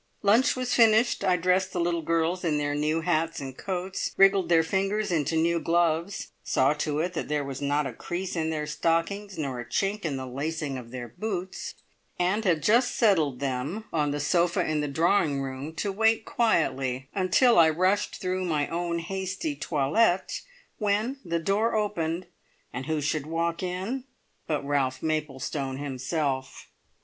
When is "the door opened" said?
21.23-22.25